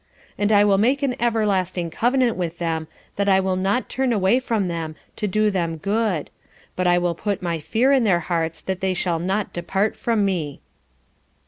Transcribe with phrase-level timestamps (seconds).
[0.39, 4.39] _"And I will make an everlasting covenant with them, that I will not turn away
[4.39, 6.31] from them, to do them good;
[6.75, 10.25] but I will put my fear in their hearts that they shall not depart from
[10.25, 10.59] me."